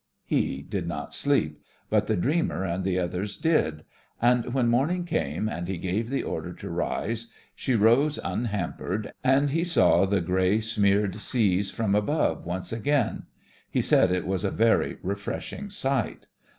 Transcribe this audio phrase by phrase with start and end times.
[0.25, 1.59] He did not sleep,
[1.91, 3.83] but the dreamer and the others did;
[4.19, 8.17] and when morn ing came and he gave the order to rise, and she rose
[8.23, 13.27] unhampered, and he saw the grey smeared seas from above once again,
[13.69, 16.25] he said it was a very refreshing sight.